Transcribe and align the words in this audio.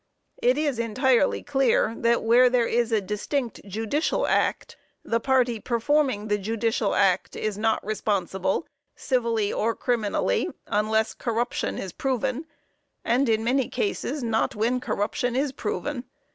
It 0.41 0.57
is 0.57 0.79
entirely 0.79 1.43
clear 1.43 1.93
that 1.99 2.23
where 2.23 2.49
there 2.49 2.65
is 2.65 2.91
a 2.91 3.01
distinct 3.01 3.61
judicial 3.67 4.25
act, 4.25 4.75
the 5.05 5.19
party 5.19 5.59
performing 5.59 6.27
the 6.27 6.39
judicial 6.39 6.95
act 6.95 7.35
is 7.35 7.55
not 7.55 7.85
responsible, 7.85 8.65
civilly 8.95 9.53
or 9.53 9.75
criminally, 9.75 10.49
unless 10.65 11.13
corruption 11.13 11.77
is 11.77 11.93
proven, 11.93 12.47
and 13.05 13.29
in 13.29 13.43
many 13.43 13.69
cases 13.69 14.23
not 14.23 14.55
when 14.55 14.79
corruption 14.79 15.35
is 15.35 15.51
proven. 15.51 16.05